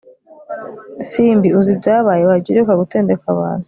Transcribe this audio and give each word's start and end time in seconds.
simbi 1.07 1.49
uzi 1.59 1.71
ibyabaye 1.75 2.23
wagiye 2.29 2.53
ureka 2.55 2.79
gutendeka 2.81 3.25
abantu 3.35 3.59